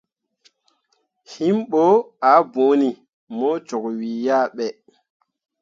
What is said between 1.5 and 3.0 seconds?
ɓo ah bõoni